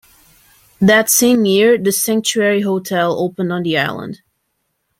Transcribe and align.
That 0.79 1.11
same 1.11 1.45
year, 1.45 1.77
The 1.77 1.91
Sanctuary 1.91 2.61
hotel 2.61 3.19
opened 3.19 3.53
on 3.53 3.61
the 3.61 3.77
island. 3.77 4.23